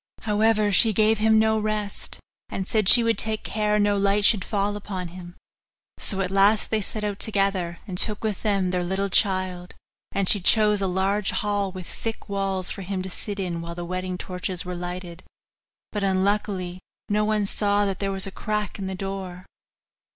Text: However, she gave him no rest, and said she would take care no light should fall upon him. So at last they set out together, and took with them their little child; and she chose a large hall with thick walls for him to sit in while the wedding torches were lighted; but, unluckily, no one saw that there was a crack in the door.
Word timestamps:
However, 0.21 0.71
she 0.71 0.93
gave 0.93 1.19
him 1.19 1.37
no 1.37 1.59
rest, 1.59 2.19
and 2.49 2.67
said 2.67 2.89
she 2.89 3.03
would 3.03 3.19
take 3.19 3.43
care 3.43 3.77
no 3.77 3.97
light 3.97 4.25
should 4.25 4.43
fall 4.43 4.75
upon 4.75 5.09
him. 5.09 5.35
So 5.99 6.21
at 6.21 6.31
last 6.31 6.71
they 6.71 6.81
set 6.81 7.03
out 7.03 7.19
together, 7.19 7.77
and 7.85 7.99
took 7.99 8.23
with 8.23 8.41
them 8.41 8.71
their 8.71 8.83
little 8.83 9.09
child; 9.09 9.75
and 10.11 10.27
she 10.27 10.41
chose 10.41 10.81
a 10.81 10.87
large 10.87 11.29
hall 11.29 11.71
with 11.71 11.85
thick 11.85 12.27
walls 12.27 12.71
for 12.71 12.81
him 12.81 13.03
to 13.03 13.11
sit 13.11 13.39
in 13.39 13.61
while 13.61 13.75
the 13.75 13.85
wedding 13.85 14.17
torches 14.17 14.65
were 14.65 14.73
lighted; 14.73 15.21
but, 15.91 16.03
unluckily, 16.03 16.79
no 17.07 17.23
one 17.23 17.45
saw 17.45 17.85
that 17.85 17.99
there 17.99 18.11
was 18.11 18.25
a 18.25 18.31
crack 18.31 18.79
in 18.79 18.87
the 18.87 18.95
door. 18.95 19.45